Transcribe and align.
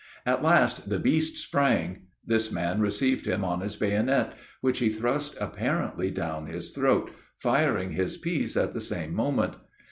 At 0.25 0.41
last 0.41 0.89
the 0.89 0.97
beast 0.97 1.37
sprang; 1.37 2.07
this 2.25 2.51
man 2.51 2.81
received 2.81 3.27
him 3.27 3.43
on 3.45 3.61
his 3.61 3.75
bayonet, 3.75 4.33
which 4.59 4.79
he 4.79 4.89
thrust 4.89 5.37
apparently 5.39 6.09
down 6.09 6.47
his 6.47 6.71
throat, 6.71 7.11
firing 7.37 7.91
his 7.91 8.17
piece 8.17 8.57
at 8.57 8.73
the 8.73 8.81
same 8.81 9.13
moment. 9.13 9.53